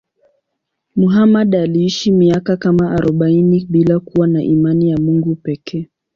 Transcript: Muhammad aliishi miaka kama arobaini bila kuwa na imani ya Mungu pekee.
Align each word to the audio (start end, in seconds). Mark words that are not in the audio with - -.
Muhammad 0.95 1.55
aliishi 1.55 2.11
miaka 2.11 2.57
kama 2.57 2.91
arobaini 2.91 3.65
bila 3.69 3.99
kuwa 3.99 4.27
na 4.27 4.43
imani 4.43 4.89
ya 4.89 4.97
Mungu 4.97 5.35
pekee. 5.35 5.89